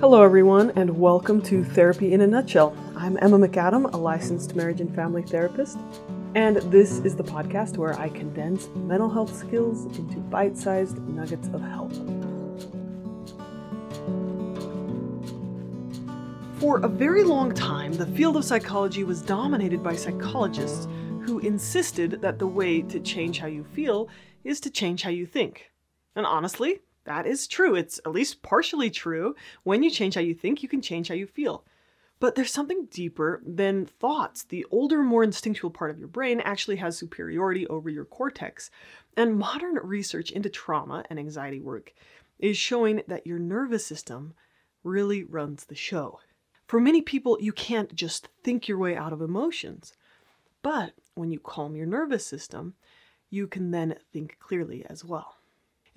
Hello, 0.00 0.22
everyone, 0.22 0.70
and 0.76 1.00
welcome 1.00 1.42
to 1.42 1.64
Therapy 1.64 2.12
in 2.12 2.20
a 2.20 2.26
Nutshell. 2.28 2.72
I'm 2.94 3.18
Emma 3.20 3.36
McAdam, 3.36 3.92
a 3.92 3.96
licensed 3.96 4.54
marriage 4.54 4.80
and 4.80 4.94
family 4.94 5.22
therapist, 5.22 5.76
and 6.36 6.58
this 6.70 7.00
is 7.00 7.16
the 7.16 7.24
podcast 7.24 7.78
where 7.78 7.98
I 7.98 8.08
condense 8.08 8.68
mental 8.76 9.10
health 9.10 9.36
skills 9.36 9.86
into 9.98 10.18
bite 10.18 10.56
sized 10.56 10.98
nuggets 11.08 11.48
of 11.48 11.60
help. 11.62 11.92
For 16.60 16.78
a 16.78 16.88
very 16.88 17.24
long 17.24 17.52
time, 17.52 17.92
the 17.92 18.06
field 18.06 18.36
of 18.36 18.44
psychology 18.44 19.02
was 19.02 19.20
dominated 19.20 19.82
by 19.82 19.96
psychologists 19.96 20.86
who 21.22 21.40
insisted 21.40 22.20
that 22.22 22.38
the 22.38 22.46
way 22.46 22.82
to 22.82 23.00
change 23.00 23.40
how 23.40 23.48
you 23.48 23.64
feel 23.64 24.08
is 24.44 24.60
to 24.60 24.70
change 24.70 25.02
how 25.02 25.10
you 25.10 25.26
think. 25.26 25.72
And 26.14 26.24
honestly, 26.24 26.82
that 27.08 27.26
is 27.26 27.48
true. 27.48 27.74
It's 27.74 27.98
at 28.04 28.12
least 28.12 28.42
partially 28.42 28.90
true. 28.90 29.34
When 29.64 29.82
you 29.82 29.90
change 29.90 30.14
how 30.14 30.20
you 30.20 30.34
think, 30.34 30.62
you 30.62 30.68
can 30.68 30.82
change 30.82 31.08
how 31.08 31.14
you 31.14 31.26
feel. 31.26 31.64
But 32.20 32.34
there's 32.34 32.52
something 32.52 32.86
deeper 32.90 33.40
than 33.46 33.86
thoughts. 33.86 34.44
The 34.44 34.66
older, 34.70 35.02
more 35.02 35.24
instinctual 35.24 35.70
part 35.70 35.90
of 35.90 35.98
your 35.98 36.08
brain 36.08 36.40
actually 36.40 36.76
has 36.76 36.98
superiority 36.98 37.66
over 37.68 37.88
your 37.88 38.04
cortex. 38.04 38.70
And 39.16 39.38
modern 39.38 39.76
research 39.82 40.30
into 40.30 40.50
trauma 40.50 41.02
and 41.08 41.18
anxiety 41.18 41.60
work 41.60 41.94
is 42.38 42.58
showing 42.58 43.02
that 43.08 43.26
your 43.26 43.38
nervous 43.38 43.86
system 43.86 44.34
really 44.84 45.24
runs 45.24 45.64
the 45.64 45.74
show. 45.74 46.20
For 46.66 46.78
many 46.78 47.00
people, 47.00 47.38
you 47.40 47.52
can't 47.52 47.94
just 47.94 48.28
think 48.44 48.68
your 48.68 48.76
way 48.76 48.94
out 48.96 49.14
of 49.14 49.22
emotions. 49.22 49.94
But 50.60 50.92
when 51.14 51.30
you 51.30 51.40
calm 51.40 51.74
your 51.74 51.86
nervous 51.86 52.26
system, 52.26 52.74
you 53.30 53.46
can 53.46 53.70
then 53.70 53.96
think 54.12 54.36
clearly 54.40 54.84
as 54.90 55.06
well. 55.06 55.37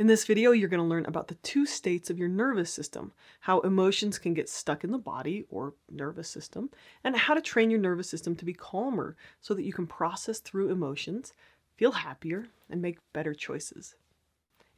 In 0.02 0.08
this 0.08 0.26
video, 0.26 0.50
you're 0.50 0.68
going 0.68 0.82
to 0.82 0.84
learn 0.84 1.06
about 1.06 1.28
the 1.28 1.36
two 1.36 1.68
states 1.68 2.10
of 2.10 2.18
your 2.18 2.28
nervous 2.28 2.74
system, 2.74 3.12
how 3.42 3.60
emotions 3.60 4.18
can 4.18 4.34
get 4.34 4.50
stuck 4.50 4.84
in 4.84 4.90
the 4.90 4.98
body 4.98 5.46
or 5.48 5.76
nervous 5.92 6.28
system, 6.28 6.72
and 7.04 7.16
how 7.16 7.36
to 7.36 7.40
train 7.40 7.70
your 7.70 7.80
nervous 7.80 8.10
system 8.10 8.36
to 8.38 8.44
be 8.44 8.52
calmer 8.52 9.16
so 9.42 9.54
that 9.54 9.62
you 9.62 9.72
can 9.72 9.86
process 9.86 10.40
through 10.40 10.72
emotions, 10.72 11.34
feel 11.78 11.92
happier, 11.92 12.48
and 12.68 12.82
make 12.82 12.98
better 13.14 13.36
choices. 13.36 13.94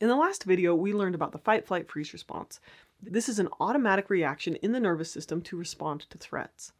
In 0.01 0.09
the 0.09 0.17
last 0.17 0.43
video, 0.43 0.75
we 0.75 0.91
learned 0.91 1.15
about 1.15 1.31
the 1.31 1.37
fight, 1.37 1.65
flight, 1.65 1.89
freeze 1.89 2.11
response. 2.11 2.59
This 3.01 3.29
is 3.29 3.39
an 3.39 3.47
automatic 3.61 4.09
reaction 4.09 4.57
in 4.57 4.73
the 4.73 4.79
nervous 4.81 5.09
system 5.09 5.41
to 5.43 5.55
respond 5.55 6.01
to 6.09 6.17
threats. 6.17 6.73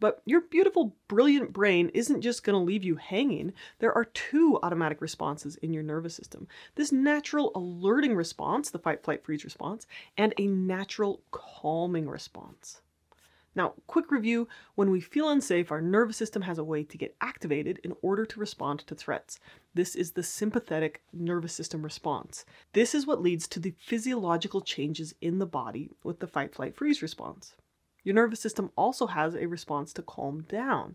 But 0.00 0.22
your 0.24 0.42
beautiful, 0.42 0.94
brilliant 1.08 1.52
brain 1.52 1.90
isn't 1.92 2.22
just 2.22 2.44
going 2.44 2.54
to 2.54 2.64
leave 2.64 2.84
you 2.84 2.96
hanging. 2.96 3.52
There 3.80 3.92
are 3.92 4.04
two 4.04 4.58
automatic 4.62 5.00
responses 5.00 5.56
in 5.56 5.72
your 5.72 5.82
nervous 5.82 6.14
system 6.14 6.46
this 6.76 6.92
natural 6.92 7.50
alerting 7.54 8.14
response, 8.14 8.70
the 8.70 8.78
fight, 8.78 9.02
flight, 9.02 9.24
freeze 9.24 9.44
response, 9.44 9.86
and 10.16 10.34
a 10.38 10.46
natural 10.46 11.22
calming 11.30 12.08
response. 12.08 12.80
Now, 13.54 13.74
quick 13.88 14.12
review 14.12 14.46
when 14.76 14.92
we 14.92 15.00
feel 15.00 15.28
unsafe, 15.28 15.72
our 15.72 15.80
nervous 15.80 16.16
system 16.16 16.42
has 16.42 16.58
a 16.58 16.64
way 16.64 16.84
to 16.84 16.96
get 16.96 17.16
activated 17.20 17.80
in 17.82 17.92
order 18.02 18.24
to 18.24 18.38
respond 18.38 18.80
to 18.80 18.94
threats. 18.94 19.40
This 19.74 19.96
is 19.96 20.12
the 20.12 20.22
sympathetic 20.22 21.02
nervous 21.12 21.54
system 21.54 21.82
response. 21.82 22.44
This 22.72 22.94
is 22.94 23.04
what 23.04 23.20
leads 23.20 23.48
to 23.48 23.58
the 23.58 23.74
physiological 23.76 24.60
changes 24.60 25.12
in 25.20 25.40
the 25.40 25.46
body 25.46 25.90
with 26.04 26.20
the 26.20 26.28
fight, 26.28 26.54
flight, 26.54 26.76
freeze 26.76 27.02
response. 27.02 27.56
Your 28.08 28.14
nervous 28.14 28.40
system 28.40 28.70
also 28.74 29.06
has 29.08 29.34
a 29.34 29.44
response 29.44 29.92
to 29.92 30.02
calm 30.02 30.40
down. 30.48 30.94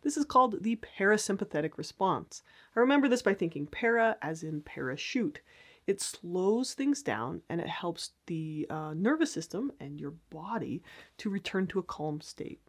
This 0.00 0.16
is 0.16 0.24
called 0.24 0.62
the 0.62 0.76
parasympathetic 0.76 1.76
response. 1.76 2.42
I 2.74 2.80
remember 2.80 3.06
this 3.06 3.20
by 3.20 3.34
thinking 3.34 3.66
para 3.66 4.16
as 4.22 4.42
in 4.42 4.62
parachute. 4.62 5.42
It 5.86 6.00
slows 6.00 6.72
things 6.72 7.02
down 7.02 7.42
and 7.50 7.60
it 7.60 7.68
helps 7.68 8.12
the 8.24 8.66
uh, 8.70 8.94
nervous 8.94 9.30
system 9.30 9.72
and 9.78 10.00
your 10.00 10.14
body 10.30 10.82
to 11.18 11.28
return 11.28 11.66
to 11.66 11.80
a 11.80 11.82
calm 11.82 12.22
state. 12.22 12.62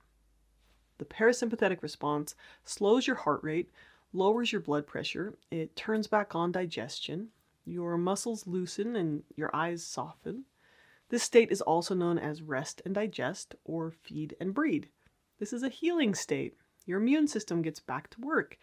The 0.98 1.06
parasympathetic 1.06 1.82
response 1.82 2.36
slows 2.66 3.08
your 3.08 3.16
heart 3.16 3.46
rate, 3.46 3.70
lowers 4.12 4.52
your 4.52 4.60
blood 4.60 4.86
pressure, 4.86 5.38
it 5.52 5.74
turns 5.78 6.08
back 6.08 6.36
on 6.36 6.52
digestion, 6.52 7.30
your 7.64 7.98
muscles 7.98 8.46
loosen 8.46 8.98
and 8.98 9.24
your 9.38 9.56
eyes 9.56 9.86
soften. 9.86 10.44
This 11.10 11.24
state 11.24 11.52
is 11.52 11.62
also 11.62 11.94
known 11.94 12.18
as 12.18 12.42
rest 12.42 12.82
and 12.86 12.96
digest 12.96 13.56
or 13.64 13.92
feed 13.92 14.36
and 14.40 14.54
breed. 14.54 14.90
This 15.40 15.54
is 15.54 15.64
a 15.64 15.70
healing 15.70 16.16
state. 16.16 16.56
Your 16.86 17.00
immune 17.00 17.28
system 17.28 17.62
gets 17.62 17.80
back 17.80 18.10
to 18.12 18.22
work, 18.22 18.58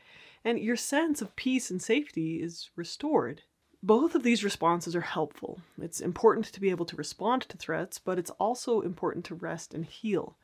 and 0.44 0.58
your 0.58 0.76
sense 0.76 1.22
of 1.22 1.36
peace 1.36 1.70
and 1.70 1.80
safety 1.80 2.42
is 2.42 2.70
restored. 2.76 3.42
Both 3.82 4.14
of 4.14 4.22
these 4.22 4.44
responses 4.44 4.94
are 4.94 5.00
helpful. 5.00 5.60
It's 5.80 6.00
important 6.00 6.46
to 6.46 6.60
be 6.60 6.70
able 6.70 6.86
to 6.86 6.96
respond 6.96 7.42
to 7.42 7.56
threats, 7.56 7.98
but 7.98 8.18
it's 8.18 8.30
also 8.30 8.80
important 8.80 9.24
to 9.26 9.34
rest 9.34 9.74
and 9.74 9.84
heal. 9.84 10.36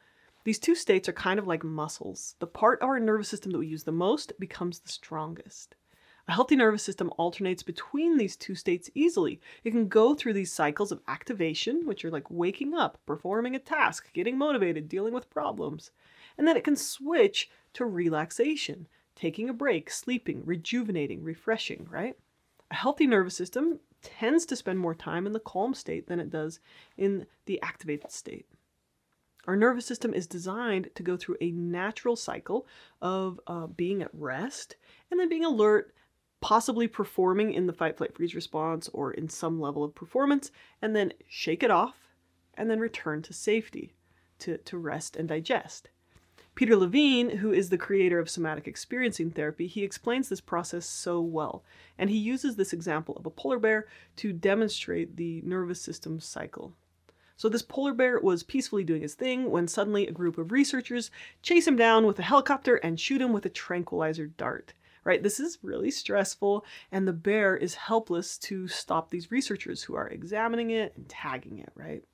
These 0.44 0.58
two 0.58 0.74
states 0.74 1.08
are 1.08 1.12
kind 1.12 1.38
of 1.38 1.46
like 1.46 1.62
muscles. 1.62 2.34
The 2.38 2.46
part 2.46 2.80
of 2.80 2.88
our 2.88 2.98
nervous 2.98 3.28
system 3.28 3.52
that 3.52 3.58
we 3.58 3.66
use 3.66 3.84
the 3.84 3.92
most 3.92 4.32
becomes 4.38 4.80
the 4.80 4.88
strongest. 4.88 5.74
A 6.28 6.32
healthy 6.32 6.56
nervous 6.56 6.82
system 6.82 7.10
alternates 7.16 7.62
between 7.62 8.18
these 8.18 8.36
two 8.36 8.54
states 8.54 8.90
easily. 8.94 9.40
It 9.64 9.70
can 9.70 9.88
go 9.88 10.14
through 10.14 10.34
these 10.34 10.52
cycles 10.52 10.92
of 10.92 11.00
activation, 11.08 11.86
which 11.86 12.04
are 12.04 12.10
like 12.10 12.30
waking 12.30 12.74
up, 12.74 12.98
performing 13.06 13.56
a 13.56 13.58
task, 13.58 14.12
getting 14.12 14.36
motivated, 14.36 14.90
dealing 14.90 15.14
with 15.14 15.30
problems. 15.30 15.90
And 16.36 16.46
then 16.46 16.54
it 16.54 16.64
can 16.64 16.76
switch 16.76 17.48
to 17.72 17.86
relaxation, 17.86 18.88
taking 19.16 19.48
a 19.48 19.54
break, 19.54 19.90
sleeping, 19.90 20.42
rejuvenating, 20.44 21.24
refreshing, 21.24 21.86
right? 21.90 22.14
A 22.70 22.74
healthy 22.74 23.06
nervous 23.06 23.34
system 23.34 23.80
tends 24.02 24.44
to 24.46 24.56
spend 24.56 24.78
more 24.78 24.94
time 24.94 25.26
in 25.26 25.32
the 25.32 25.40
calm 25.40 25.72
state 25.72 26.08
than 26.08 26.20
it 26.20 26.28
does 26.28 26.60
in 26.98 27.26
the 27.46 27.60
activated 27.62 28.12
state. 28.12 28.46
Our 29.46 29.56
nervous 29.56 29.86
system 29.86 30.12
is 30.12 30.26
designed 30.26 30.90
to 30.94 31.02
go 31.02 31.16
through 31.16 31.38
a 31.40 31.52
natural 31.52 32.16
cycle 32.16 32.66
of 33.00 33.40
uh, 33.46 33.66
being 33.66 34.02
at 34.02 34.10
rest 34.12 34.76
and 35.10 35.18
then 35.18 35.30
being 35.30 35.46
alert 35.46 35.94
possibly 36.40 36.86
performing 36.86 37.52
in 37.52 37.66
the 37.66 37.72
fight, 37.72 37.96
flight, 37.96 38.14
freeze 38.14 38.34
response 38.34 38.88
or 38.92 39.12
in 39.12 39.28
some 39.28 39.60
level 39.60 39.82
of 39.82 39.94
performance, 39.94 40.50
and 40.80 40.94
then 40.94 41.12
shake 41.28 41.62
it 41.62 41.70
off 41.70 42.08
and 42.54 42.70
then 42.70 42.80
return 42.80 43.22
to 43.22 43.32
safety 43.32 43.94
to, 44.38 44.58
to 44.58 44.78
rest 44.78 45.16
and 45.16 45.28
digest. 45.28 45.90
Peter 46.54 46.74
Levine, 46.74 47.38
who 47.38 47.52
is 47.52 47.70
the 47.70 47.78
creator 47.78 48.18
of 48.18 48.28
somatic 48.28 48.66
experiencing 48.66 49.30
therapy, 49.30 49.68
he 49.68 49.84
explains 49.84 50.28
this 50.28 50.40
process 50.40 50.84
so 50.86 51.20
well, 51.20 51.62
and 51.96 52.10
he 52.10 52.16
uses 52.16 52.56
this 52.56 52.72
example 52.72 53.16
of 53.16 53.24
a 53.26 53.30
polar 53.30 53.60
bear 53.60 53.86
to 54.16 54.32
demonstrate 54.32 55.16
the 55.16 55.40
nervous 55.44 55.80
system 55.80 56.18
cycle. 56.18 56.72
So 57.36 57.48
this 57.48 57.62
polar 57.62 57.94
bear 57.94 58.18
was 58.18 58.42
peacefully 58.42 58.82
doing 58.82 59.02
his 59.02 59.14
thing 59.14 59.52
when 59.52 59.68
suddenly 59.68 60.08
a 60.08 60.12
group 60.12 60.36
of 60.36 60.50
researchers 60.50 61.12
chase 61.42 61.68
him 61.68 61.76
down 61.76 62.04
with 62.04 62.18
a 62.18 62.24
helicopter 62.24 62.74
and 62.74 62.98
shoot 62.98 63.22
him 63.22 63.32
with 63.32 63.46
a 63.46 63.50
tranquilizer 63.50 64.26
dart 64.26 64.72
right? 65.08 65.22
This 65.22 65.40
is 65.40 65.58
really 65.62 65.90
stressful, 65.90 66.66
and 66.92 67.08
the 67.08 67.14
bear 67.14 67.56
is 67.56 67.74
helpless 67.74 68.36
to 68.40 68.68
stop 68.68 69.08
these 69.08 69.30
researchers 69.30 69.82
who 69.82 69.96
are 69.96 70.06
examining 70.06 70.70
it 70.70 70.92
and 70.98 71.08
tagging 71.08 71.60
it, 71.60 71.72
right? 71.74 72.04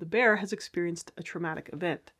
The 0.00 0.06
bear 0.06 0.34
has 0.34 0.52
experienced 0.52 1.12
a 1.16 1.22
traumatic 1.22 1.70
event. 1.72 2.10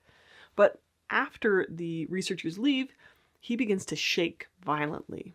But 0.55 0.81
after 1.11 1.67
the 1.69 2.07
researchers 2.07 2.57
leave, 2.57 2.95
he 3.41 3.57
begins 3.57 3.85
to 3.87 3.97
shake 3.97 4.47
violently. 4.65 5.35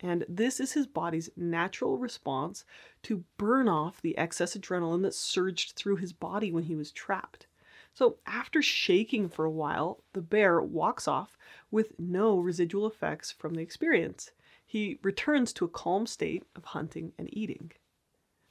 And 0.00 0.26
this 0.28 0.60
is 0.60 0.72
his 0.72 0.86
body's 0.86 1.30
natural 1.34 1.96
response 1.96 2.66
to 3.04 3.24
burn 3.38 3.68
off 3.68 4.02
the 4.02 4.18
excess 4.18 4.54
adrenaline 4.54 5.00
that 5.00 5.14
surged 5.14 5.76
through 5.76 5.96
his 5.96 6.12
body 6.12 6.52
when 6.52 6.64
he 6.64 6.76
was 6.76 6.92
trapped. 6.92 7.46
So, 7.94 8.18
after 8.26 8.62
shaking 8.62 9.28
for 9.28 9.44
a 9.44 9.50
while, 9.50 10.02
the 10.14 10.22
bear 10.22 10.62
walks 10.62 11.06
off 11.06 11.36
with 11.70 11.98
no 11.98 12.38
residual 12.38 12.86
effects 12.86 13.30
from 13.30 13.54
the 13.54 13.62
experience. 13.62 14.30
He 14.64 14.98
returns 15.02 15.52
to 15.54 15.66
a 15.66 15.68
calm 15.68 16.06
state 16.06 16.44
of 16.56 16.64
hunting 16.64 17.12
and 17.18 17.28
eating. 17.30 17.72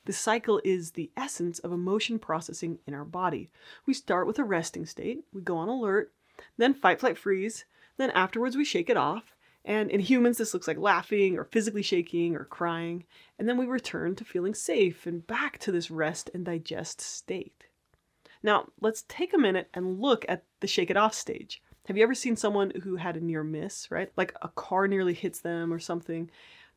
The 0.06 0.14
cycle 0.14 0.62
is 0.64 0.92
the 0.92 1.12
essence 1.18 1.58
of 1.60 1.72
emotion 1.72 2.20
processing 2.20 2.80
in 2.86 2.94
our 2.94 3.06
body. 3.06 3.50
We 3.88 3.96
start 3.96 4.28
with 4.28 4.38
a 4.38 4.44
resting 4.44 4.86
state, 4.86 5.24
we 5.34 5.42
go 5.42 5.58
on 5.58 5.70
alert, 5.70 6.14
then 6.58 6.74
fight, 6.76 7.00
flight, 7.00 7.18
freeze, 7.18 7.66
then 7.98 8.12
afterwards 8.12 8.56
we 8.56 8.66
shake 8.66 8.90
it 8.90 8.98
off. 8.98 9.36
And 9.66 9.92
in 9.92 10.00
humans, 10.00 10.38
this 10.38 10.54
looks 10.54 10.68
like 10.68 10.78
laughing 10.78 11.38
or 11.38 11.46
physically 11.46 11.84
shaking 11.84 12.36
or 12.36 12.46
crying. 12.46 13.06
And 13.38 13.48
then 13.48 13.58
we 13.58 13.66
return 13.66 14.16
to 14.16 14.26
feeling 14.26 14.56
safe 14.56 15.06
and 15.06 15.26
back 15.26 15.60
to 15.60 15.72
this 15.72 15.92
rest 15.92 16.30
and 16.34 16.46
digest 16.46 17.00
state. 17.00 17.66
Now, 18.44 18.68
let's 18.80 19.06
take 19.08 19.34
a 19.34 19.38
minute 19.38 19.70
and 19.74 20.02
look 20.02 20.26
at 20.28 20.44
the 20.62 20.68
shake 20.68 20.90
it 20.90 20.98
off 20.98 21.14
stage. 21.14 21.62
Have 21.86 21.98
you 21.98 22.04
ever 22.04 22.16
seen 22.16 22.36
someone 22.36 22.72
who 22.84 22.96
had 22.96 23.16
a 23.18 23.24
near 23.24 23.44
miss, 23.44 23.90
right? 23.92 24.12
Like 24.16 24.36
a 24.42 24.50
car 24.50 24.88
nearly 24.88 25.14
hits 25.14 25.42
them 25.42 25.72
or 25.74 25.80
something. 25.80 26.30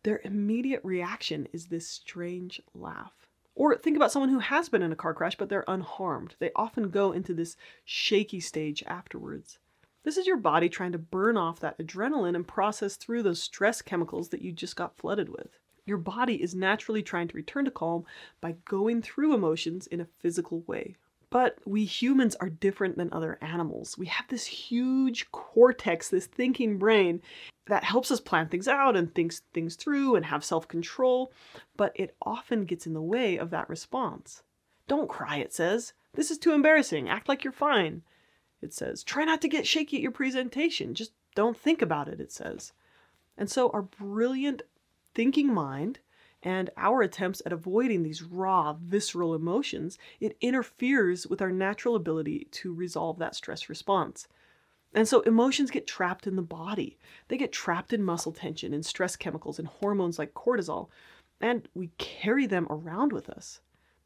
Their 0.02 0.20
immediate 0.24 0.82
reaction 0.84 1.48
is 1.52 1.66
this 1.66 1.88
strange 1.88 2.60
laugh. 2.74 3.12
Or 3.54 3.76
think 3.76 3.96
about 3.96 4.12
someone 4.12 4.30
who 4.30 4.40
has 4.40 4.68
been 4.68 4.82
in 4.82 4.92
a 4.92 4.96
car 4.96 5.14
crash 5.14 5.36
but 5.36 5.48
they're 5.48 5.64
unharmed. 5.68 6.34
They 6.38 6.50
often 6.56 6.90
go 6.90 7.12
into 7.12 7.32
this 7.32 7.56
shaky 7.84 8.40
stage 8.40 8.82
afterwards. 8.86 9.58
This 10.02 10.18
is 10.18 10.26
your 10.26 10.36
body 10.36 10.68
trying 10.68 10.92
to 10.92 10.98
burn 10.98 11.38
off 11.38 11.60
that 11.60 11.78
adrenaline 11.78 12.34
and 12.34 12.46
process 12.46 12.96
through 12.96 13.22
those 13.22 13.42
stress 13.42 13.80
chemicals 13.80 14.28
that 14.30 14.42
you 14.42 14.52
just 14.52 14.76
got 14.76 14.98
flooded 14.98 15.30
with. 15.30 15.58
Your 15.86 15.98
body 15.98 16.42
is 16.42 16.54
naturally 16.54 17.02
trying 17.02 17.28
to 17.28 17.36
return 17.36 17.64
to 17.64 17.70
calm 17.70 18.04
by 18.40 18.56
going 18.66 19.00
through 19.00 19.34
emotions 19.34 19.86
in 19.86 20.00
a 20.00 20.08
physical 20.20 20.60
way 20.66 20.96
But 21.34 21.58
we 21.64 21.84
humans 21.84 22.36
are 22.36 22.48
different 22.48 22.96
than 22.96 23.12
other 23.12 23.38
animals. 23.40 23.98
We 23.98 24.06
have 24.06 24.28
this 24.28 24.46
huge 24.46 25.32
cortex, 25.32 26.08
this 26.08 26.26
thinking 26.26 26.78
brain 26.78 27.22
that 27.66 27.82
helps 27.82 28.12
us 28.12 28.20
plan 28.20 28.46
things 28.46 28.68
out 28.68 28.94
and 28.94 29.12
think 29.12 29.34
things 29.52 29.74
through 29.74 30.14
and 30.14 30.26
have 30.26 30.44
self 30.44 30.68
control, 30.68 31.32
but 31.76 31.90
it 31.96 32.14
often 32.22 32.66
gets 32.66 32.86
in 32.86 32.94
the 32.94 33.02
way 33.02 33.36
of 33.36 33.50
that 33.50 33.68
response. 33.68 34.44
Don't 34.86 35.08
cry, 35.08 35.38
it 35.38 35.52
says. 35.52 35.92
This 36.12 36.30
is 36.30 36.38
too 36.38 36.52
embarrassing. 36.52 37.08
Act 37.08 37.28
like 37.28 37.42
you're 37.42 37.52
fine. 37.52 38.02
It 38.62 38.72
says, 38.72 39.02
try 39.02 39.24
not 39.24 39.42
to 39.42 39.48
get 39.48 39.66
shaky 39.66 39.96
at 39.96 40.02
your 40.02 40.12
presentation. 40.12 40.94
Just 40.94 41.10
don't 41.34 41.58
think 41.58 41.82
about 41.82 42.06
it, 42.06 42.20
it 42.20 42.30
says. 42.30 42.72
And 43.36 43.50
so 43.50 43.70
our 43.70 43.82
brilliant 43.82 44.62
thinking 45.16 45.52
mind 45.52 45.98
and 46.44 46.68
our 46.76 47.00
attempts 47.00 47.40
at 47.46 47.54
avoiding 47.54 48.02
these 48.02 48.22
raw, 48.22 48.74
visceral 48.74 49.34
emotions, 49.34 49.98
it 50.20 50.36
interferes 50.42 51.26
with 51.26 51.40
our 51.40 51.50
natural 51.50 51.96
ability 51.96 52.48
to 52.52 52.72
resolve 52.72 53.18
that 53.18 53.34
stress 53.34 53.70
response. 53.70 54.28
And 54.92 55.08
so 55.08 55.22
emotions 55.22 55.70
get 55.70 55.86
trapped 55.86 56.26
in 56.26 56.36
the 56.36 56.42
body. 56.42 56.98
They 57.28 57.38
get 57.38 57.50
trapped 57.50 57.94
in 57.94 58.04
muscle 58.04 58.30
tension, 58.30 58.74
in 58.74 58.82
stress 58.82 59.16
chemicals, 59.16 59.58
and 59.58 59.66
hormones 59.66 60.18
like 60.18 60.34
cortisol, 60.34 60.88
and 61.40 61.66
we 61.74 61.90
carry 61.98 62.46
them 62.46 62.66
around 62.70 63.12
with 63.12 63.30
us. 63.30 63.60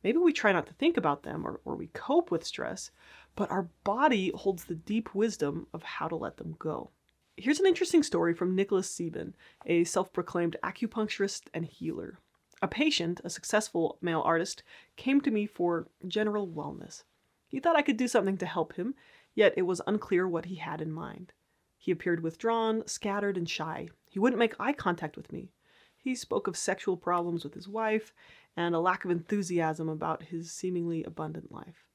Maybe 0.05 0.19
we 0.19 0.33
try 0.33 0.53
not 0.53 0.67
to 0.69 0.73
think 0.75 0.97
about 0.97 1.25
them 1.25 1.45
or, 1.45 1.61
or 1.65 1.75
we 1.75 1.89
cope 1.89 2.31
with 2.31 2.47
stress, 2.47 2.93
but 3.35 3.51
our 3.51 3.69
body 3.83 4.31
holds 4.33 4.65
the 4.65 4.77
deep 4.77 5.13
wisdom 5.13 5.67
of 5.75 5.83
how 5.83 6.07
to 6.07 6.17
let 6.17 6.37
them 6.37 6.55
go. 6.59 6.91
Here's 7.37 7.61
an 7.61 7.67
interesting 7.67 8.03
story 8.03 8.33
from 8.33 8.55
Nicholas 8.55 8.91
Sieben, 8.91 9.35
a 9.67 9.85
self 9.85 10.13
proclaimed 10.13 10.57
acupuncturist 10.63 11.43
and 11.53 11.65
healer. 11.65 12.21
A 12.61 12.69
patient, 12.69 13.21
a 13.23 13.31
successful 13.31 13.99
male 14.01 14.21
artist, 14.21 14.63
came 14.97 15.21
to 15.21 15.31
me 15.31 15.47
for 15.47 15.89
general 16.07 16.49
wellness. 16.49 17.05
He 17.47 17.61
thought 17.61 17.77
I 17.77 17.83
could 17.83 17.97
do 17.97 18.09
something 18.09 18.37
to 18.39 18.47
help 18.47 18.75
him, 18.75 18.95
yet 19.35 19.55
it 19.57 19.63
was 19.63 19.81
unclear 19.87 20.27
what 20.27 20.47
he 20.47 20.57
had 20.57 20.81
in 20.81 20.91
mind. 20.91 21.33
He 21.77 21.93
appeared 21.93 22.23
withdrawn, 22.23 22.87
scattered, 22.87 23.37
and 23.37 23.49
shy. 23.49 23.89
He 24.11 24.19
wouldn't 24.19 24.41
make 24.41 24.59
eye 24.59 24.73
contact 24.73 25.17
with 25.17 25.33
me. 25.33 25.53
He 25.97 26.15
spoke 26.15 26.47
of 26.47 26.57
sexual 26.57 26.97
problems 26.97 27.45
with 27.45 27.55
his 27.55 27.69
wife 27.69 28.13
and 28.57 28.75
a 28.75 28.81
lack 28.81 29.05
of 29.05 29.11
enthusiasm 29.11 29.89
about 29.89 30.25
his 30.25 30.51
seemingly 30.51 31.05
abundant 31.05 31.53
life. 31.53 31.87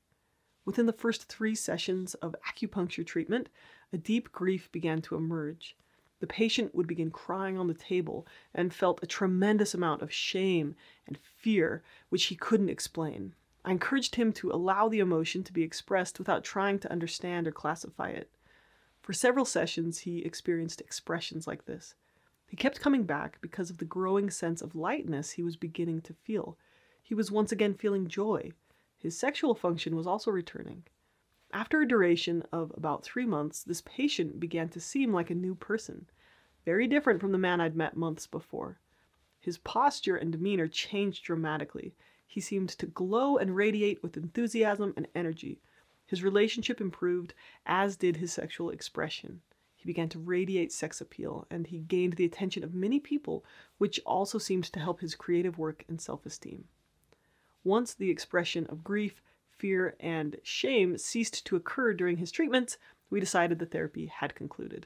Within 0.66 0.86
the 0.86 0.94
first 0.94 1.28
three 1.28 1.56
sessions 1.56 2.14
of 2.16 2.36
acupuncture 2.48 3.06
treatment, 3.06 3.50
a 3.92 3.98
deep 3.98 4.32
grief 4.32 4.72
began 4.72 5.02
to 5.02 5.16
emerge 5.16 5.76
the 6.24 6.28
patient 6.28 6.74
would 6.74 6.88
begin 6.88 7.12
crying 7.12 7.58
on 7.58 7.68
the 7.68 7.74
table 7.74 8.26
and 8.56 8.74
felt 8.74 9.04
a 9.04 9.06
tremendous 9.06 9.74
amount 9.74 10.02
of 10.02 10.10
shame 10.10 10.74
and 11.06 11.18
fear, 11.18 11.84
which 12.08 12.28
he 12.28 12.36
couldn't 12.38 12.70
explain. 12.70 13.36
I 13.66 13.72
encouraged 13.72 14.16
him 14.16 14.32
to 14.32 14.50
allow 14.50 14.88
the 14.88 15.02
emotion 15.02 15.44
to 15.44 15.52
be 15.52 15.64
expressed 15.64 16.20
without 16.20 16.46
trying 16.46 16.80
to 16.80 16.90
understand 16.90 17.46
or 17.46 17.52
classify 17.52 18.12
it. 18.12 18.32
For 19.02 19.12
several 19.12 19.44
sessions, 19.44 20.00
he 20.00 20.20
experienced 20.20 20.80
expressions 20.80 21.46
like 21.46 21.66
this. 21.66 21.94
He 22.48 22.56
kept 22.56 22.80
coming 22.80 23.04
back 23.04 23.40
because 23.42 23.70
of 23.70 23.80
the 23.80 23.84
growing 23.84 24.30
sense 24.30 24.62
of 24.62 24.78
lightness 24.78 25.32
he 25.32 25.44
was 25.44 25.58
beginning 25.58 26.00
to 26.04 26.14
feel. 26.14 26.58
He 27.02 27.14
was 27.14 27.34
once 27.34 27.52
again 27.52 27.74
feeling 27.74 28.08
joy. 28.08 28.54
His 28.98 29.20
sexual 29.20 29.56
function 29.56 29.94
was 29.94 30.08
also 30.08 30.32
returning. 30.32 30.84
After 31.54 31.80
a 31.82 31.88
duration 31.88 32.42
of 32.52 32.72
about 32.76 33.04
three 33.04 33.28
months, 33.28 33.64
this 33.64 33.82
patient 33.82 34.40
began 34.40 34.70
to 34.70 34.80
seem 34.80 35.14
like 35.14 35.30
a 35.30 35.36
new 35.36 35.54
person, 35.54 36.08
very 36.66 36.88
different 36.88 37.22
from 37.22 37.32
the 37.32 37.38
man 37.38 37.62
I'd 37.62 37.76
met 37.76 37.96
months 37.96 38.26
before. 38.26 38.80
His 39.40 39.60
posture 39.60 40.16
and 40.16 40.32
demeanor 40.32 40.68
changed 40.68 41.24
dramatically. 41.24 41.96
He 42.26 42.42
seemed 42.42 42.70
to 42.70 42.88
glow 42.88 43.38
and 43.38 43.56
radiate 43.56 44.02
with 44.02 44.18
enthusiasm 44.18 44.96
and 44.98 45.08
energy. 45.14 45.62
His 46.08 46.24
relationship 46.24 46.82
improved, 46.82 47.36
as 47.68 47.98
did 47.98 48.18
his 48.18 48.34
sexual 48.34 48.72
expression. 48.72 49.44
He 49.76 49.86
began 49.86 50.10
to 50.10 50.20
radiate 50.20 50.72
sex 50.72 51.02
appeal, 51.02 51.46
and 51.52 51.68
he 51.68 51.82
gained 51.82 52.14
the 52.14 52.26
attention 52.26 52.64
of 52.64 52.74
many 52.74 53.00
people, 53.00 53.46
which 53.78 54.00
also 54.08 54.40
seemed 54.40 54.64
to 54.66 54.80
help 54.80 55.02
his 55.02 55.14
creative 55.14 55.60
work 55.60 55.86
and 55.88 56.02
self 56.02 56.26
esteem. 56.26 56.68
Once 57.64 57.94
the 57.94 58.10
expression 58.10 58.66
of 58.66 58.84
grief, 58.84 59.22
fear, 59.64 59.96
and 60.02 60.36
shame 60.44 60.98
ceased 60.98 61.46
to 61.46 61.56
occur 61.56 61.94
during 61.94 62.18
his 62.18 62.32
treatments, 62.32 62.78
we 63.10 63.22
decided 63.22 63.60
the 63.60 63.66
therapy 63.66 64.08
had 64.08 64.36
concluded. 64.36 64.86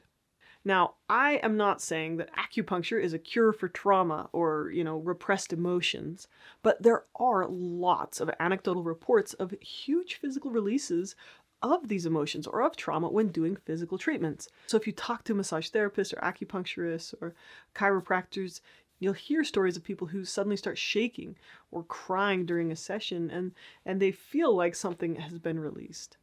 Now, 0.64 0.94
I 1.08 1.40
am 1.42 1.56
not 1.56 1.82
saying 1.82 2.18
that 2.18 2.30
acupuncture 2.36 3.02
is 3.02 3.12
a 3.12 3.18
cure 3.18 3.52
for 3.52 3.66
trauma 3.66 4.30
or, 4.32 4.70
you 4.72 4.84
know, 4.84 4.98
repressed 4.98 5.52
emotions, 5.52 6.28
but 6.62 6.80
there 6.80 7.06
are 7.16 7.48
lots 7.48 8.20
of 8.20 8.30
anecdotal 8.38 8.84
reports 8.84 9.34
of 9.34 9.52
huge 9.60 10.14
physical 10.14 10.52
releases 10.52 11.16
of 11.60 11.88
these 11.88 12.06
emotions 12.06 12.46
or 12.46 12.62
of 12.62 12.76
trauma 12.76 13.08
when 13.08 13.32
doing 13.32 13.56
physical 13.56 13.98
treatments. 13.98 14.48
So 14.68 14.76
if 14.76 14.86
you 14.86 14.92
talk 14.92 15.24
to 15.24 15.34
massage 15.34 15.70
therapists 15.70 16.12
or 16.12 16.20
acupuncturists 16.20 17.14
or 17.20 17.34
chiropractors, 17.74 18.60
you'll 18.98 19.12
hear 19.12 19.44
stories 19.44 19.76
of 19.76 19.84
people 19.84 20.08
who 20.08 20.24
suddenly 20.24 20.56
start 20.56 20.78
shaking 20.78 21.36
or 21.70 21.82
crying 21.84 22.44
during 22.44 22.72
a 22.72 22.76
session 22.76 23.30
and 23.30 23.52
and 23.84 24.00
they 24.00 24.10
feel 24.12 24.54
like 24.54 24.74
something 24.74 25.16
has 25.16 25.38
been 25.38 25.60
released. 25.60 26.16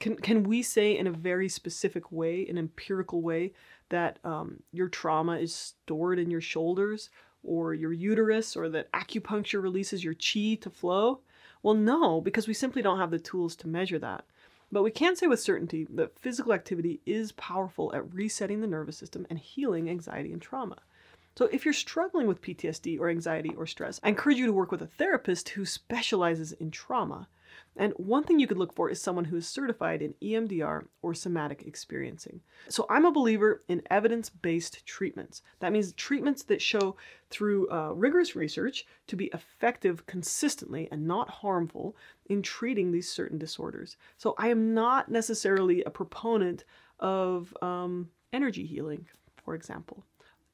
Can 0.00 0.16
can 0.16 0.42
we 0.42 0.62
say 0.62 0.96
in 0.96 1.06
a 1.06 1.12
very 1.12 1.48
specific 1.48 2.10
way 2.10 2.46
an 2.48 2.58
empirical 2.58 3.22
way 3.22 3.52
that 3.90 4.18
um, 4.24 4.62
your 4.72 4.88
trauma 4.88 5.36
is 5.36 5.54
stored 5.54 6.18
in 6.18 6.30
your 6.30 6.40
shoulders 6.40 7.10
or 7.44 7.74
your 7.74 7.92
uterus 7.92 8.56
or 8.56 8.68
that 8.70 8.90
acupuncture 8.92 9.62
releases 9.62 10.02
your 10.02 10.14
chi 10.14 10.58
to 10.60 10.70
flow? 10.70 11.20
Well 11.62 11.74
no 11.74 12.20
because 12.20 12.48
we 12.48 12.54
simply 12.54 12.82
don't 12.82 12.98
have 12.98 13.10
the 13.10 13.18
tools 13.18 13.54
to 13.56 13.68
measure 13.68 13.98
that. 13.98 14.24
But 14.72 14.82
we 14.82 14.90
can 14.90 15.16
say 15.16 15.26
with 15.26 15.38
certainty 15.38 15.86
that 15.90 16.18
physical 16.18 16.54
activity 16.54 17.02
is 17.04 17.32
powerful 17.32 17.94
at 17.94 18.14
resetting 18.14 18.62
the 18.62 18.66
nervous 18.66 18.96
system 18.96 19.26
and 19.28 19.38
healing 19.38 19.90
anxiety 19.90 20.32
and 20.32 20.40
trauma 20.40 20.78
so, 21.34 21.46
if 21.46 21.64
you're 21.64 21.72
struggling 21.72 22.26
with 22.26 22.42
PTSD 22.42 23.00
or 23.00 23.08
anxiety 23.08 23.54
or 23.56 23.66
stress, 23.66 23.98
I 24.02 24.10
encourage 24.10 24.36
you 24.36 24.46
to 24.46 24.52
work 24.52 24.70
with 24.70 24.82
a 24.82 24.86
therapist 24.86 25.48
who 25.50 25.64
specializes 25.64 26.52
in 26.52 26.70
trauma. 26.70 27.26
And 27.74 27.94
one 27.96 28.24
thing 28.24 28.38
you 28.38 28.46
could 28.46 28.58
look 28.58 28.74
for 28.74 28.90
is 28.90 29.00
someone 29.00 29.24
who 29.24 29.36
is 29.36 29.48
certified 29.48 30.02
in 30.02 30.14
EMDR 30.22 30.86
or 31.00 31.14
somatic 31.14 31.62
experiencing. 31.66 32.42
So, 32.68 32.84
I'm 32.90 33.06
a 33.06 33.12
believer 33.12 33.64
in 33.68 33.80
evidence 33.90 34.28
based 34.28 34.84
treatments. 34.84 35.40
That 35.60 35.72
means 35.72 35.94
treatments 35.94 36.42
that 36.44 36.60
show 36.60 36.96
through 37.30 37.70
uh, 37.70 37.92
rigorous 37.94 38.36
research 38.36 38.84
to 39.06 39.16
be 39.16 39.30
effective 39.32 40.04
consistently 40.04 40.86
and 40.92 41.06
not 41.06 41.30
harmful 41.30 41.96
in 42.26 42.42
treating 42.42 42.92
these 42.92 43.10
certain 43.10 43.38
disorders. 43.38 43.96
So, 44.18 44.34
I 44.36 44.48
am 44.48 44.74
not 44.74 45.10
necessarily 45.10 45.82
a 45.84 45.90
proponent 45.90 46.64
of 47.00 47.56
um, 47.62 48.10
energy 48.34 48.66
healing, 48.66 49.06
for 49.42 49.54
example. 49.54 50.04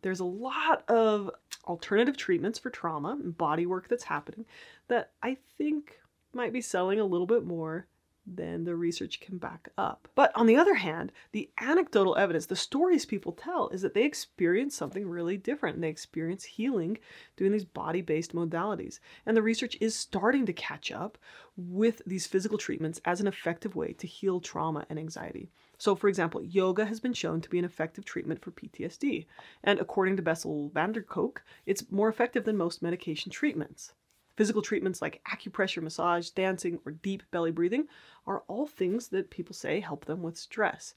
There's 0.02 0.20
a 0.20 0.24
lot 0.24 0.88
of 0.88 1.30
alternative 1.66 2.16
treatments 2.16 2.58
for 2.58 2.70
trauma 2.70 3.18
and 3.22 3.36
body 3.36 3.66
work 3.66 3.88
that's 3.88 4.04
happening 4.04 4.46
that 4.88 5.10
I 5.22 5.36
think 5.56 6.00
might 6.32 6.52
be 6.52 6.60
selling 6.60 7.00
a 7.00 7.04
little 7.04 7.26
bit 7.26 7.44
more 7.44 7.86
than 8.34 8.64
the 8.64 8.76
research 8.76 9.20
can 9.20 9.38
back 9.38 9.70
up. 9.78 10.08
But 10.14 10.32
on 10.34 10.46
the 10.46 10.56
other 10.56 10.74
hand, 10.74 11.12
the 11.32 11.50
anecdotal 11.60 12.16
evidence, 12.16 12.46
the 12.46 12.56
stories 12.56 13.06
people 13.06 13.32
tell, 13.32 13.68
is 13.70 13.82
that 13.82 13.94
they 13.94 14.04
experience 14.04 14.76
something 14.76 15.08
really 15.08 15.36
different. 15.36 15.76
And 15.76 15.84
They 15.84 15.88
experience 15.88 16.44
healing 16.44 16.98
doing 17.36 17.52
these 17.52 17.64
body 17.64 18.02
based 18.02 18.34
modalities. 18.34 19.00
And 19.24 19.36
the 19.36 19.42
research 19.42 19.76
is 19.80 19.94
starting 19.94 20.46
to 20.46 20.52
catch 20.52 20.92
up 20.92 21.18
with 21.56 22.02
these 22.06 22.26
physical 22.26 22.58
treatments 22.58 23.00
as 23.04 23.20
an 23.20 23.26
effective 23.26 23.74
way 23.74 23.94
to 23.94 24.06
heal 24.06 24.40
trauma 24.40 24.84
and 24.90 24.98
anxiety. 24.98 25.50
So, 25.78 25.94
for 25.94 26.08
example, 26.08 26.42
yoga 26.42 26.84
has 26.84 26.98
been 26.98 27.12
shown 27.12 27.40
to 27.40 27.48
be 27.48 27.58
an 27.58 27.64
effective 27.64 28.04
treatment 28.04 28.42
for 28.42 28.50
PTSD. 28.50 29.26
And 29.62 29.78
according 29.78 30.16
to 30.16 30.22
Bessel 30.22 30.70
van 30.70 30.92
der 30.92 31.02
Kolk, 31.02 31.42
it's 31.66 31.90
more 31.90 32.08
effective 32.08 32.44
than 32.44 32.56
most 32.56 32.82
medication 32.82 33.30
treatments. 33.30 33.92
Physical 34.36 34.62
treatments 34.62 35.00
like 35.00 35.22
acupressure, 35.24 35.82
massage, 35.82 36.30
dancing, 36.30 36.80
or 36.84 36.92
deep 36.92 37.22
belly 37.30 37.52
breathing 37.52 37.86
are 38.26 38.42
all 38.48 38.66
things 38.66 39.08
that 39.08 39.30
people 39.30 39.54
say 39.54 39.80
help 39.80 40.04
them 40.04 40.22
with 40.22 40.36
stress. 40.36 40.94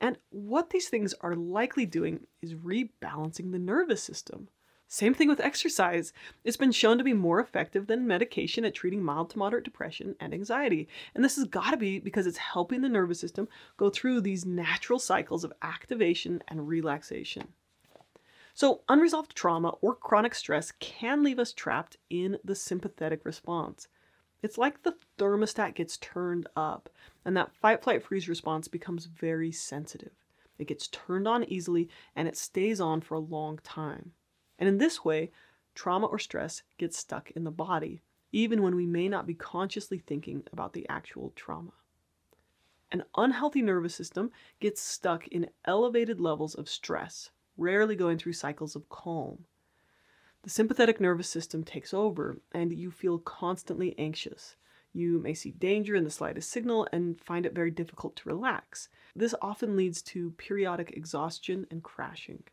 And 0.00 0.18
what 0.30 0.70
these 0.70 0.88
things 0.88 1.14
are 1.20 1.34
likely 1.34 1.86
doing 1.86 2.26
is 2.42 2.54
rebalancing 2.54 3.52
the 3.52 3.58
nervous 3.58 4.02
system. 4.02 4.48
Same 4.94 5.12
thing 5.12 5.26
with 5.26 5.40
exercise. 5.40 6.12
It's 6.44 6.56
been 6.56 6.70
shown 6.70 6.98
to 6.98 7.02
be 7.04 7.14
more 7.14 7.40
effective 7.40 7.88
than 7.88 8.06
medication 8.06 8.64
at 8.64 8.76
treating 8.76 9.02
mild 9.02 9.28
to 9.30 9.38
moderate 9.40 9.64
depression 9.64 10.14
and 10.20 10.32
anxiety. 10.32 10.86
And 11.16 11.24
this 11.24 11.34
has 11.34 11.46
got 11.46 11.72
to 11.72 11.76
be 11.76 11.98
because 11.98 12.28
it's 12.28 12.38
helping 12.38 12.80
the 12.80 12.88
nervous 12.88 13.18
system 13.18 13.48
go 13.76 13.90
through 13.90 14.20
these 14.20 14.46
natural 14.46 15.00
cycles 15.00 15.42
of 15.42 15.52
activation 15.62 16.44
and 16.46 16.68
relaxation. 16.68 17.48
So, 18.54 18.82
unresolved 18.88 19.34
trauma 19.34 19.70
or 19.80 19.96
chronic 19.96 20.32
stress 20.32 20.70
can 20.78 21.24
leave 21.24 21.40
us 21.40 21.52
trapped 21.52 21.96
in 22.08 22.38
the 22.44 22.54
sympathetic 22.54 23.24
response. 23.24 23.88
It's 24.44 24.58
like 24.58 24.84
the 24.84 24.94
thermostat 25.18 25.74
gets 25.74 25.96
turned 25.96 26.46
up, 26.54 26.88
and 27.24 27.36
that 27.36 27.52
fight, 27.56 27.82
flight, 27.82 28.04
freeze 28.04 28.28
response 28.28 28.68
becomes 28.68 29.06
very 29.06 29.50
sensitive. 29.50 30.12
It 30.56 30.68
gets 30.68 30.86
turned 30.86 31.26
on 31.26 31.42
easily 31.42 31.88
and 32.14 32.28
it 32.28 32.36
stays 32.36 32.80
on 32.80 33.00
for 33.00 33.16
a 33.16 33.18
long 33.18 33.58
time. 33.64 34.12
And 34.58 34.68
in 34.68 34.78
this 34.78 35.04
way, 35.04 35.30
trauma 35.74 36.06
or 36.06 36.18
stress 36.18 36.62
gets 36.78 36.98
stuck 36.98 37.30
in 37.32 37.44
the 37.44 37.50
body, 37.50 38.02
even 38.32 38.62
when 38.62 38.74
we 38.74 38.86
may 38.86 39.08
not 39.08 39.26
be 39.26 39.34
consciously 39.34 39.98
thinking 39.98 40.44
about 40.52 40.72
the 40.72 40.88
actual 40.88 41.32
trauma. 41.34 41.72
An 42.92 43.04
unhealthy 43.16 43.62
nervous 43.62 43.94
system 43.94 44.30
gets 44.60 44.80
stuck 44.80 45.26
in 45.28 45.50
elevated 45.64 46.20
levels 46.20 46.54
of 46.54 46.68
stress, 46.68 47.30
rarely 47.56 47.96
going 47.96 48.18
through 48.18 48.34
cycles 48.34 48.76
of 48.76 48.88
calm. 48.88 49.46
The 50.42 50.50
sympathetic 50.50 51.00
nervous 51.00 51.28
system 51.28 51.64
takes 51.64 51.94
over, 51.94 52.36
and 52.52 52.72
you 52.72 52.90
feel 52.90 53.18
constantly 53.18 53.98
anxious. 53.98 54.56
You 54.92 55.18
may 55.18 55.34
see 55.34 55.50
danger 55.50 55.96
in 55.96 56.04
the 56.04 56.10
slightest 56.10 56.50
signal 56.50 56.86
and 56.92 57.20
find 57.20 57.46
it 57.46 57.54
very 57.54 57.72
difficult 57.72 58.14
to 58.16 58.28
relax. 58.28 58.88
This 59.16 59.34
often 59.42 59.74
leads 59.74 60.02
to 60.02 60.30
periodic 60.32 60.92
exhaustion 60.96 61.66
and 61.70 61.82
crashing. 61.82 62.44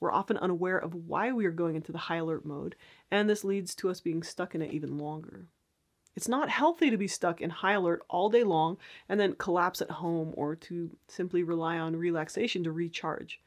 We're 0.00 0.12
often 0.12 0.38
unaware 0.38 0.78
of 0.78 0.94
why 0.94 1.30
we 1.30 1.44
are 1.46 1.50
going 1.50 1.76
into 1.76 1.92
the 1.92 1.98
high 1.98 2.16
alert 2.16 2.44
mode, 2.44 2.74
and 3.10 3.28
this 3.28 3.44
leads 3.44 3.74
to 3.76 3.90
us 3.90 4.00
being 4.00 4.22
stuck 4.22 4.54
in 4.54 4.62
it 4.62 4.72
even 4.72 4.98
longer. 4.98 5.46
It's 6.16 6.28
not 6.28 6.48
healthy 6.48 6.90
to 6.90 6.96
be 6.96 7.06
stuck 7.06 7.40
in 7.40 7.50
high 7.50 7.74
alert 7.74 8.02
all 8.08 8.30
day 8.30 8.42
long 8.42 8.78
and 9.08 9.20
then 9.20 9.34
collapse 9.34 9.80
at 9.80 9.90
home 9.90 10.32
or 10.36 10.56
to 10.56 10.90
simply 11.08 11.42
rely 11.42 11.78
on 11.78 11.94
relaxation 11.94 12.64
to 12.64 12.72
recharge. 12.72 13.40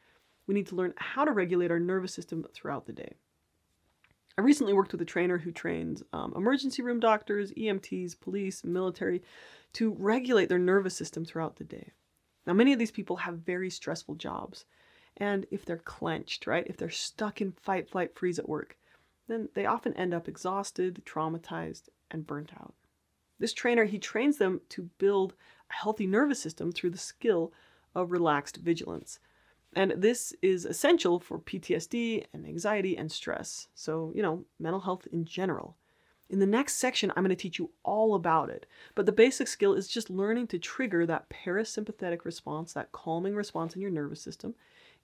We 0.48 0.53
need 0.53 0.67
to 0.67 0.75
learn 0.75 0.93
how 0.95 1.25
to 1.25 1.31
regulate 1.31 1.72
our 1.72 1.79
nervous 1.79 2.13
system 2.13 2.45
throughout 2.53 2.86
the 2.86 2.93
day. 2.93 3.15
I 4.38 4.41
recently 4.41 4.74
worked 4.74 4.91
with 4.91 5.01
a 5.01 5.05
trainer 5.05 5.38
who 5.38 5.51
trains 5.51 6.01
um, 6.12 6.33
emergency 6.36 6.81
room 6.81 7.00
doctors, 7.00 7.51
EMTs, 7.51 8.19
police, 8.19 8.63
military 8.63 9.22
to 9.74 9.95
regulate 10.00 10.50
their 10.50 10.60
nervous 10.60 10.95
system 10.95 11.25
throughout 11.25 11.57
the 11.57 11.63
day. 11.63 11.91
Now, 12.48 12.53
many 12.53 12.74
of 12.74 12.79
these 12.79 12.91
people 12.91 13.17
have 13.17 13.39
very 13.39 13.69
stressful 13.69 14.15
jobs. 14.15 14.65
And 15.17 15.46
if 15.51 15.65
they're 15.65 15.77
clenched, 15.77 16.48
right, 16.48 16.65
if 16.67 16.77
they're 16.77 16.89
stuck 16.89 17.41
in 17.41 17.51
fight, 17.51 17.89
flight, 17.89 18.15
freeze 18.15 18.39
at 18.39 18.50
work, 18.50 18.77
then 19.27 19.50
they 19.53 19.65
often 19.65 19.93
end 19.93 20.13
up 20.13 20.27
exhausted, 20.27 21.01
traumatized, 21.05 21.89
and 22.12 22.27
burnt 22.27 22.51
out. 22.60 22.74
This 23.39 23.53
trainer, 23.53 23.86
he 23.86 24.00
trains 24.00 24.38
them 24.38 24.62
to 24.70 24.89
build 24.98 25.34
a 25.70 25.74
healthy 25.74 26.08
nervous 26.08 26.39
system 26.39 26.72
through 26.72 26.91
the 26.91 26.98
skill 26.98 27.53
of 27.96 28.12
relaxed 28.12 28.58
vigilance. 28.58 29.20
And 29.75 29.93
this 29.98 30.34
is 30.41 30.65
essential 30.65 31.20
for 31.20 31.39
PTSD 31.39 32.25
and 32.34 32.46
anxiety 32.46 32.98
and 32.98 33.12
stress. 33.12 33.67
So, 33.74 34.12
you 34.15 34.22
know, 34.22 34.46
mental 34.60 34.82
health 34.82 35.08
in 35.12 35.25
general. 35.25 35.77
In 36.29 36.39
the 36.39 36.46
next 36.46 36.75
section, 36.75 37.12
I'm 37.12 37.24
going 37.24 37.29
to 37.29 37.36
teach 37.36 37.60
you 37.60 37.72
all 37.84 38.15
about 38.15 38.50
it. 38.50 38.65
But 38.96 39.05
the 39.05 39.12
basic 39.12 39.48
skill 39.48 39.74
is 39.74 39.88
just 39.88 40.10
learning 40.10 40.48
to 40.48 40.60
trigger 40.60 41.05
that 41.05 41.29
parasympathetic 41.29 42.25
response, 42.25 42.74
that 42.74 42.91
calming 42.91 43.36
response 43.36 43.75
in 43.75 43.82
your 43.82 43.91
nervous 43.91 44.22
system, 44.22 44.55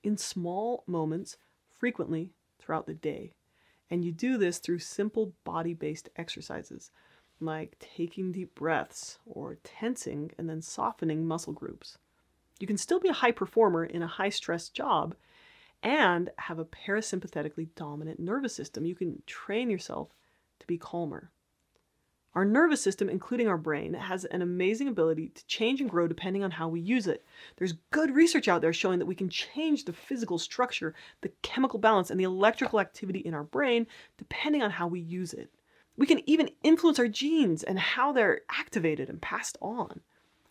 in 0.03 0.17
small 0.17 0.83
moments 0.87 1.37
frequently 1.69 2.31
throughout 2.59 2.87
the 2.87 2.93
day. 2.93 3.33
And 3.89 4.05
you 4.05 4.11
do 4.11 4.37
this 4.37 4.59
through 4.59 4.79
simple 4.79 5.33
body 5.43 5.73
based 5.73 6.09
exercises 6.15 6.91
like 7.41 7.77
taking 7.79 8.31
deep 8.31 8.53
breaths 8.55 9.17
or 9.25 9.57
tensing 9.63 10.31
and 10.37 10.49
then 10.49 10.61
softening 10.61 11.25
muscle 11.25 11.53
groups. 11.53 11.97
You 12.59 12.67
can 12.67 12.77
still 12.77 12.99
be 12.99 13.07
a 13.07 13.13
high 13.13 13.31
performer 13.31 13.85
in 13.85 14.01
a 14.01 14.07
high 14.07 14.29
stress 14.29 14.69
job 14.69 15.15
and 15.81 16.29
have 16.37 16.59
a 16.59 16.65
parasympathetically 16.65 17.69
dominant 17.75 18.19
nervous 18.19 18.53
system. 18.53 18.85
You 18.85 18.95
can 18.95 19.23
train 19.25 19.69
yourself 19.69 20.09
to 20.59 20.67
be 20.67 20.77
calmer. 20.77 21.31
Our 22.35 22.45
nervous 22.45 22.81
system, 22.81 23.09
including 23.09 23.47
our 23.47 23.57
brain, 23.57 23.95
has 23.95 24.23
an 24.25 24.43
amazing 24.43 24.87
ability 24.87 25.29
to 25.29 25.45
change 25.47 25.81
and 25.81 25.89
grow 25.89 26.07
depending 26.07 26.43
on 26.43 26.51
how 26.51 26.67
we 26.67 26.79
use 26.79 27.07
it. 27.07 27.25
There's 27.57 27.73
good 27.89 28.15
research 28.15 28.47
out 28.47 28.61
there 28.61 28.71
showing 28.71 28.99
that 28.99 29.07
we 29.07 29.15
can 29.15 29.29
change 29.29 29.85
the 29.85 29.93
physical 29.93 30.37
structure, 30.37 30.93
the 31.21 31.31
chemical 31.41 31.79
balance, 31.79 32.11
and 32.11 32.19
the 32.19 32.25
electrical 32.25 32.79
activity 32.79 33.19
in 33.19 33.33
our 33.33 33.43
brain 33.43 33.87
depending 34.17 34.61
on 34.61 34.69
how 34.69 34.87
we 34.87 34.99
use 34.99 35.33
it. 35.33 35.49
We 35.97 36.05
can 36.05 36.21
even 36.29 36.51
influence 36.63 36.99
our 36.99 37.07
genes 37.07 37.63
and 37.63 37.79
how 37.79 38.11
they're 38.11 38.41
activated 38.49 39.09
and 39.09 39.19
passed 39.21 39.57
on. 39.59 39.99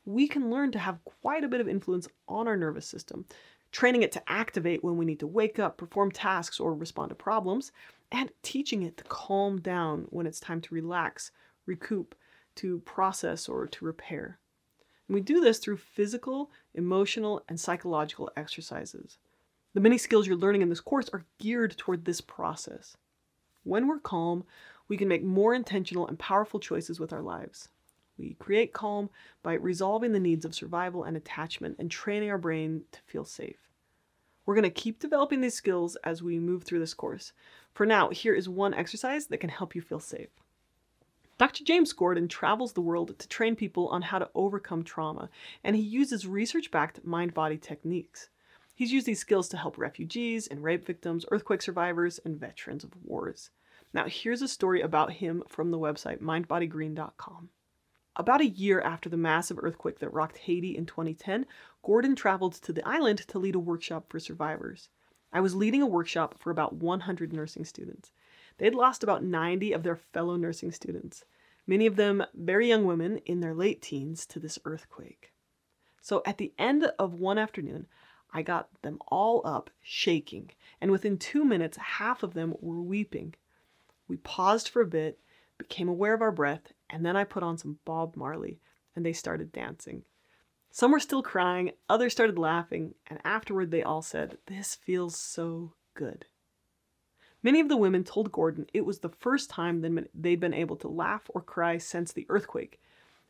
We 0.04 0.26
can 0.26 0.50
learn 0.50 0.72
to 0.72 0.78
have 0.80 1.04
quite 1.04 1.44
a 1.44 1.48
bit 1.48 1.60
of 1.60 1.68
influence 1.68 2.08
on 2.26 2.48
our 2.48 2.56
nervous 2.56 2.86
system, 2.86 3.24
training 3.70 4.02
it 4.02 4.10
to 4.12 4.30
activate 4.30 4.82
when 4.82 4.96
we 4.96 5.04
need 5.04 5.20
to 5.20 5.26
wake 5.28 5.60
up, 5.60 5.76
perform 5.76 6.10
tasks, 6.10 6.58
or 6.58 6.74
respond 6.74 7.10
to 7.10 7.14
problems, 7.14 7.70
and 8.10 8.30
teaching 8.42 8.82
it 8.82 8.96
to 8.96 9.04
calm 9.04 9.60
down 9.60 10.06
when 10.10 10.26
it's 10.26 10.40
time 10.40 10.60
to 10.62 10.74
relax 10.74 11.30
recoup, 11.68 12.16
to 12.56 12.80
process, 12.80 13.48
or 13.48 13.68
to 13.68 13.84
repair. 13.84 14.40
And 15.06 15.14
we 15.14 15.20
do 15.20 15.40
this 15.40 15.58
through 15.58 15.76
physical, 15.76 16.50
emotional, 16.74 17.44
and 17.48 17.60
psychological 17.60 18.30
exercises. 18.36 19.18
The 19.74 19.80
many 19.80 19.98
skills 19.98 20.26
you're 20.26 20.36
learning 20.36 20.62
in 20.62 20.70
this 20.70 20.80
course 20.80 21.08
are 21.12 21.26
geared 21.38 21.76
toward 21.76 22.04
this 22.04 22.20
process. 22.20 22.96
When 23.62 23.86
we're 23.86 24.00
calm, 24.00 24.44
we 24.88 24.96
can 24.96 25.08
make 25.08 25.22
more 25.22 25.54
intentional 25.54 26.08
and 26.08 26.18
powerful 26.18 26.58
choices 26.58 26.98
with 26.98 27.12
our 27.12 27.22
lives. 27.22 27.68
We 28.16 28.34
create 28.40 28.72
calm 28.72 29.10
by 29.42 29.54
resolving 29.54 30.12
the 30.12 30.18
needs 30.18 30.44
of 30.44 30.54
survival 30.54 31.04
and 31.04 31.16
attachment 31.16 31.76
and 31.78 31.90
training 31.90 32.30
our 32.30 32.38
brain 32.38 32.82
to 32.90 33.00
feel 33.06 33.24
safe. 33.24 33.68
We're 34.44 34.54
going 34.54 34.64
to 34.64 34.70
keep 34.70 34.98
developing 34.98 35.42
these 35.42 35.54
skills 35.54 35.96
as 36.04 36.22
we 36.22 36.38
move 36.38 36.64
through 36.64 36.78
this 36.80 36.94
course. 36.94 37.32
For 37.74 37.84
now, 37.84 38.08
here 38.08 38.34
is 38.34 38.48
one 38.48 38.74
exercise 38.74 39.26
that 39.26 39.38
can 39.38 39.50
help 39.50 39.74
you 39.74 39.82
feel 39.82 40.00
safe. 40.00 40.30
Dr. 41.38 41.62
James 41.62 41.92
Gordon 41.92 42.26
travels 42.26 42.72
the 42.72 42.80
world 42.80 43.16
to 43.16 43.28
train 43.28 43.54
people 43.54 43.86
on 43.88 44.02
how 44.02 44.18
to 44.18 44.28
overcome 44.34 44.82
trauma, 44.82 45.30
and 45.62 45.76
he 45.76 45.82
uses 45.82 46.26
research 46.26 46.72
backed 46.72 47.04
mind 47.04 47.32
body 47.32 47.56
techniques. 47.56 48.28
He's 48.74 48.92
used 48.92 49.06
these 49.06 49.20
skills 49.20 49.48
to 49.50 49.56
help 49.56 49.78
refugees 49.78 50.48
and 50.48 50.64
rape 50.64 50.84
victims, 50.84 51.24
earthquake 51.30 51.62
survivors, 51.62 52.18
and 52.24 52.40
veterans 52.40 52.82
of 52.82 52.90
wars. 53.04 53.50
Now, 53.92 54.06
here's 54.08 54.42
a 54.42 54.48
story 54.48 54.80
about 54.80 55.12
him 55.12 55.44
from 55.46 55.70
the 55.70 55.78
website 55.78 56.20
mindbodygreen.com. 56.20 57.50
About 58.16 58.40
a 58.40 58.48
year 58.48 58.80
after 58.80 59.08
the 59.08 59.16
massive 59.16 59.60
earthquake 59.62 60.00
that 60.00 60.12
rocked 60.12 60.38
Haiti 60.38 60.76
in 60.76 60.86
2010, 60.86 61.46
Gordon 61.84 62.16
traveled 62.16 62.54
to 62.54 62.72
the 62.72 62.86
island 62.86 63.18
to 63.28 63.38
lead 63.38 63.54
a 63.54 63.60
workshop 63.60 64.06
for 64.10 64.18
survivors. 64.18 64.88
I 65.32 65.40
was 65.40 65.54
leading 65.54 65.82
a 65.82 65.86
workshop 65.86 66.36
for 66.40 66.50
about 66.50 66.74
100 66.74 67.32
nursing 67.32 67.64
students. 67.64 68.10
They'd 68.58 68.74
lost 68.74 69.02
about 69.02 69.24
90 69.24 69.72
of 69.72 69.82
their 69.82 69.96
fellow 69.96 70.36
nursing 70.36 70.72
students, 70.72 71.24
many 71.66 71.86
of 71.86 71.96
them 71.96 72.24
very 72.34 72.68
young 72.68 72.84
women 72.84 73.18
in 73.18 73.40
their 73.40 73.54
late 73.54 73.80
teens, 73.80 74.26
to 74.26 74.38
this 74.38 74.58
earthquake. 74.64 75.32
So 76.00 76.22
at 76.26 76.38
the 76.38 76.52
end 76.58 76.90
of 76.98 77.14
one 77.14 77.38
afternoon, 77.38 77.86
I 78.32 78.42
got 78.42 78.68
them 78.82 78.98
all 79.08 79.42
up, 79.44 79.70
shaking, 79.80 80.50
and 80.80 80.90
within 80.90 81.16
two 81.18 81.44
minutes, 81.44 81.76
half 81.78 82.22
of 82.22 82.34
them 82.34 82.54
were 82.60 82.82
weeping. 82.82 83.34
We 84.06 84.16
paused 84.18 84.68
for 84.68 84.82
a 84.82 84.86
bit, 84.86 85.18
became 85.56 85.88
aware 85.88 86.14
of 86.14 86.22
our 86.22 86.32
breath, 86.32 86.72
and 86.90 87.04
then 87.04 87.16
I 87.16 87.24
put 87.24 87.42
on 87.42 87.58
some 87.58 87.78
Bob 87.84 88.16
Marley, 88.16 88.60
and 88.94 89.04
they 89.04 89.12
started 89.12 89.52
dancing. 89.52 90.04
Some 90.70 90.92
were 90.92 91.00
still 91.00 91.22
crying, 91.22 91.72
others 91.88 92.12
started 92.12 92.38
laughing, 92.38 92.94
and 93.06 93.18
afterward 93.24 93.70
they 93.70 93.82
all 93.82 94.02
said, 94.02 94.38
This 94.46 94.74
feels 94.74 95.18
so 95.18 95.74
good. 95.94 96.26
Many 97.42 97.60
of 97.60 97.68
the 97.68 97.76
women 97.76 98.02
told 98.04 98.32
Gordon 98.32 98.66
it 98.74 98.84
was 98.84 98.98
the 98.98 99.08
first 99.08 99.48
time 99.48 100.06
they'd 100.14 100.40
been 100.40 100.54
able 100.54 100.76
to 100.76 100.88
laugh 100.88 101.22
or 101.28 101.40
cry 101.40 101.78
since 101.78 102.12
the 102.12 102.26
earthquake, 102.28 102.80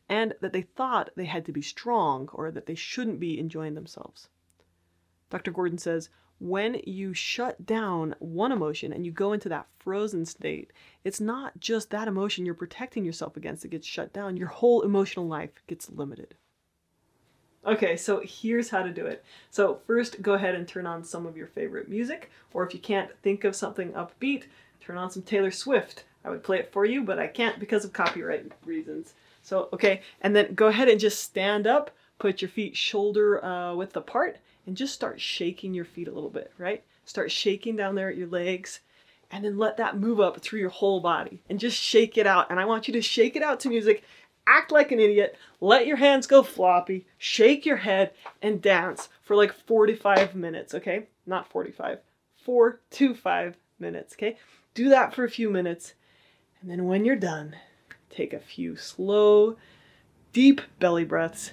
and 0.07 0.33
that 0.41 0.51
they 0.51 0.63
thought 0.63 1.11
they 1.15 1.25
had 1.25 1.45
to 1.45 1.51
be 1.51 1.61
strong 1.61 2.27
or 2.33 2.49
that 2.49 2.65
they 2.65 2.75
shouldn't 2.75 3.19
be 3.19 3.37
enjoying 3.39 3.75
themselves. 3.75 4.29
Dr. 5.29 5.51
Gordon 5.51 5.77
says, 5.77 6.09
when 6.39 6.81
you 6.85 7.13
shut 7.13 7.65
down 7.65 8.15
one 8.19 8.51
emotion 8.51 8.93
and 8.93 9.05
you 9.05 9.11
go 9.11 9.33
into 9.33 9.49
that 9.49 9.67
frozen 9.77 10.25
state, 10.25 10.71
it's 11.03 11.19
not 11.19 11.59
just 11.59 11.91
that 11.91 12.07
emotion 12.07 12.45
you're 12.45 12.55
protecting 12.55 13.05
yourself 13.05 13.35
against 13.37 13.61
that 13.61 13.67
gets 13.67 13.85
shut 13.85 14.13
down, 14.13 14.37
your 14.37 14.47
whole 14.47 14.81
emotional 14.81 15.27
life 15.27 15.61
gets 15.67 15.91
limited. 15.91 16.35
Okay, 17.65 17.97
so 17.97 18.21
here's 18.23 18.69
how 18.69 18.81
to 18.81 18.89
do 18.89 19.05
it. 19.05 19.23
So 19.51 19.79
first, 19.85 20.21
go 20.21 20.33
ahead 20.33 20.55
and 20.55 20.67
turn 20.67 20.85
on 20.85 21.03
some 21.03 21.25
of 21.25 21.35
your 21.35 21.47
favorite 21.47 21.89
music, 21.89 22.31
or 22.53 22.65
if 22.65 22.73
you 22.73 22.79
can't 22.79 23.11
think 23.21 23.43
of 23.43 23.55
something 23.55 23.91
upbeat, 23.91 24.43
turn 24.79 24.97
on 24.97 25.11
some 25.11 25.23
Taylor 25.23 25.51
Swift. 25.51 26.05
I 26.23 26.29
would 26.29 26.43
play 26.43 26.59
it 26.59 26.71
for 26.71 26.85
you, 26.85 27.03
but 27.03 27.19
I 27.19 27.27
can't 27.27 27.59
because 27.59 27.83
of 27.83 27.93
copyright 27.93 28.51
reasons. 28.65 29.13
So, 29.41 29.69
okay, 29.73 30.01
and 30.21 30.35
then 30.35 30.53
go 30.53 30.67
ahead 30.67 30.87
and 30.87 30.99
just 30.99 31.21
stand 31.23 31.67
up, 31.67 31.91
put 32.17 32.41
your 32.41 32.49
feet 32.49 32.77
shoulder 32.77 33.43
uh, 33.43 33.75
width 33.75 33.95
apart, 33.95 34.37
and 34.65 34.77
just 34.77 34.93
start 34.93 35.19
shaking 35.19 35.73
your 35.73 35.85
feet 35.85 36.07
a 36.07 36.13
little 36.13 36.29
bit, 36.29 36.51
right? 36.57 36.83
Start 37.05 37.31
shaking 37.31 37.75
down 37.75 37.95
there 37.95 38.09
at 38.09 38.17
your 38.17 38.27
legs, 38.27 38.79
and 39.31 39.43
then 39.43 39.57
let 39.57 39.77
that 39.77 39.97
move 39.97 40.19
up 40.19 40.39
through 40.39 40.59
your 40.59 40.69
whole 40.69 40.99
body, 41.01 41.41
and 41.49 41.59
just 41.59 41.77
shake 41.77 42.17
it 42.17 42.27
out. 42.27 42.49
And 42.49 42.59
I 42.59 42.65
want 42.65 42.87
you 42.87 42.93
to 42.93 43.01
shake 43.01 43.35
it 43.35 43.43
out 43.43 43.59
to 43.61 43.69
music 43.69 44.03
act 44.49 44.71
like 44.71 44.91
an 44.91 44.99
idiot, 44.99 45.37
let 45.61 45.85
your 45.85 45.97
hands 45.97 46.27
go 46.27 46.41
floppy, 46.41 47.05
shake 47.17 47.65
your 47.65 47.77
head, 47.77 48.11
and 48.41 48.61
dance 48.61 49.09
for 49.21 49.35
like 49.35 49.53
45 49.53 50.35
minutes, 50.35 50.73
okay? 50.73 51.07
Not 51.25 51.49
45, 51.49 51.99
four 52.43 52.81
to 52.91 53.13
five 53.13 53.55
minutes, 53.79 54.13
okay? 54.13 54.37
Do 54.73 54.89
that 54.89 55.13
for 55.13 55.23
a 55.23 55.29
few 55.29 55.49
minutes, 55.49 55.93
and 56.61 56.69
then 56.69 56.85
when 56.85 57.05
you're 57.05 57.15
done, 57.15 57.55
take 58.09 58.33
a 58.33 58.39
few 58.39 58.75
slow, 58.75 59.57
deep 60.33 60.61
belly 60.79 61.05
breaths, 61.05 61.51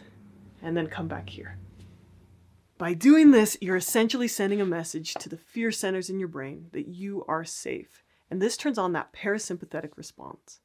and 0.63 0.77
then 0.77 0.87
come 0.87 1.09
back 1.09 1.29
here. 1.29 1.59
By 2.79 2.93
doing 2.93 3.31
this, 3.31 3.57
you're 3.61 3.77
essentially 3.77 4.29
sending 4.29 4.61
a 4.61 4.67
message 4.67 5.15
to 5.15 5.29
the 5.29 5.39
fear 5.39 5.73
centers 5.73 6.11
in 6.11 6.19
your 6.19 6.29
brain 6.29 6.67
that 6.73 6.89
you 6.89 7.25
are 7.27 7.45
safe. 7.45 8.03
And 8.31 8.43
this 8.43 8.57
turns 8.57 8.77
on 8.77 8.93
that 8.93 9.13
parasympathetic 9.15 9.97
response. 9.97 10.61